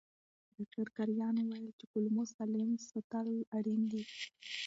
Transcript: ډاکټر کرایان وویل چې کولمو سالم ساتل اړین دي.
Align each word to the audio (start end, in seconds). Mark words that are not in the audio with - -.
ډاکټر 0.55 0.87
کرایان 0.97 1.35
وویل 1.39 1.71
چې 1.79 1.85
کولمو 1.91 2.23
سالم 2.35 2.71
ساتل 2.89 3.27
اړین 3.57 3.81
دي. 3.91 4.03